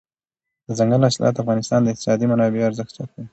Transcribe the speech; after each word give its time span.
دځنګل 0.67 1.01
حاصلات 1.05 1.33
د 1.35 1.39
افغانستان 1.43 1.79
د 1.81 1.87
اقتصادي 1.89 2.25
منابعو 2.31 2.67
ارزښت 2.69 2.91
زیاتوي. 2.97 3.25